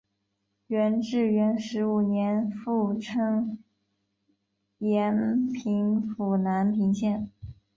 [0.65, 3.59] 元至元十五年复称
[4.79, 7.29] 延平府南平县。